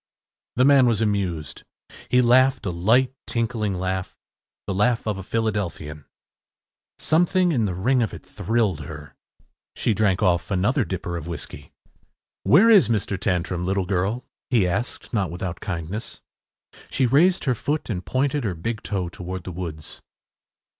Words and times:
The 0.55 0.65
man 0.65 0.87
was 0.87 0.99
amused. 0.99 1.63
He 2.09 2.23
laughed 2.23 2.65
a 2.65 2.71
light 2.71 3.13
tinkling 3.27 3.75
laugh, 3.75 4.17
the 4.65 4.73
laugh 4.73 5.05
of 5.05 5.19
a 5.19 5.23
Philadelphian. 5.23 6.05
Something 6.97 7.51
in 7.51 7.65
the 7.65 7.75
ring 7.75 8.01
of 8.01 8.11
it 8.11 8.25
thrilled 8.25 8.79
her. 8.79 9.15
She 9.75 9.93
drank 9.93 10.23
off 10.23 10.49
another 10.49 10.83
dipper 10.85 11.17
of 11.17 11.27
whiskey. 11.27 11.71
“Where 12.41 12.67
is 12.71 12.89
Mr. 12.89 13.15
Tantrum, 13.15 13.63
little 13.63 13.85
girl?” 13.85 14.25
he 14.49 14.67
asked, 14.67 15.13
not 15.13 15.29
without 15.29 15.59
kindness. 15.59 16.19
She 16.89 17.05
raised 17.05 17.43
her 17.43 17.53
foot 17.53 17.87
and 17.87 18.03
pointed 18.03 18.43
her 18.43 18.55
big 18.55 18.81
toe 18.81 19.07
toward 19.07 19.43
the 19.43 19.51
woods. 19.51 20.01